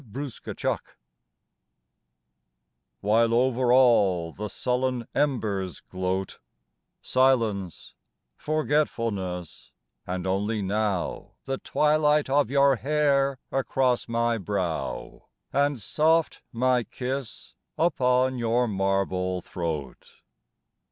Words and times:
XXXVIII 0.09 0.55
TOO 0.55 0.69
LATE 0.71 0.79
WHILE 3.01 3.33
over 3.35 3.71
all 3.71 4.31
the 4.31 4.47
sullen 4.49 5.07
embers 5.13 5.79
gloat, 5.81 6.39
Silence, 7.03 7.93
forgetfulness, 8.35 9.69
and 10.07 10.25
only 10.25 10.63
now 10.63 11.33
The 11.45 11.59
twilight 11.59 12.31
of 12.31 12.49
your 12.49 12.77
hair 12.77 13.37
across 13.51 14.07
my 14.07 14.39
brow, 14.39 15.27
And 15.53 15.77
soft 15.79 16.41
my 16.51 16.81
kiss 16.83 17.53
upon 17.77 18.39
your 18.39 18.67
marble 18.67 19.39
throat. 19.41 20.13